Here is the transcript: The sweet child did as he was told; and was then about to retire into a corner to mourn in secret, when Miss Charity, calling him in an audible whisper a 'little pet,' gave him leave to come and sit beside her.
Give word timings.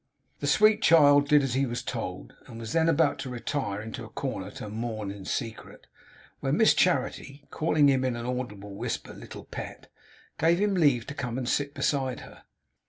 The 0.39 0.47
sweet 0.47 0.81
child 0.81 1.27
did 1.27 1.43
as 1.43 1.53
he 1.53 1.67
was 1.67 1.83
told; 1.83 2.33
and 2.47 2.59
was 2.59 2.73
then 2.73 2.89
about 2.89 3.19
to 3.19 3.29
retire 3.29 3.79
into 3.79 4.03
a 4.03 4.09
corner 4.09 4.49
to 4.49 4.67
mourn 4.67 5.11
in 5.11 5.25
secret, 5.25 5.85
when 6.39 6.57
Miss 6.57 6.73
Charity, 6.73 7.45
calling 7.51 7.87
him 7.87 8.03
in 8.03 8.15
an 8.15 8.25
audible 8.25 8.73
whisper 8.73 9.11
a 9.11 9.15
'little 9.15 9.43
pet,' 9.45 9.91
gave 10.39 10.57
him 10.57 10.73
leave 10.73 11.05
to 11.05 11.13
come 11.13 11.37
and 11.37 11.47
sit 11.47 11.75
beside 11.75 12.21
her. 12.21 12.45